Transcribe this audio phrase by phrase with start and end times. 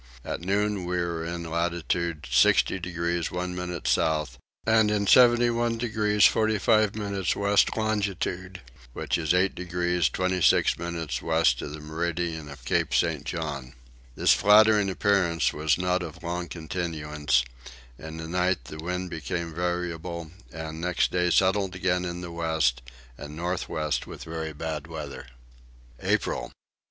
[0.25, 6.25] At noon we were in latitude 60 degrees 1 minute south and in 71 degrees
[6.25, 8.61] 45 minutes west longitude,
[8.93, 13.25] which is 8 degrees 26 minutes west of the meridian of Cape St.
[13.25, 13.73] John.
[14.15, 17.45] This flattering appearance was not of long continuance:
[17.99, 22.81] in the night the wind became variable and next day settled again in the west
[23.19, 25.27] and north west with very bad weather.
[26.01, 26.51] April.